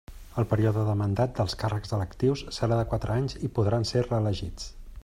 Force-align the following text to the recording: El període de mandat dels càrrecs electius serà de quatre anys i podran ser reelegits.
El 0.43 0.45
període 0.53 0.85
de 0.87 0.95
mandat 1.01 1.35
dels 1.41 1.55
càrrecs 1.65 1.93
electius 1.99 2.43
serà 2.59 2.81
de 2.81 2.89
quatre 2.95 3.21
anys 3.21 3.39
i 3.49 3.53
podran 3.59 3.89
ser 3.93 4.07
reelegits. 4.11 4.73